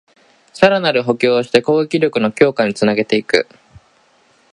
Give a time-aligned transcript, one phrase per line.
[0.51, 3.47] さらなる補強をして攻撃力の強化につなげていく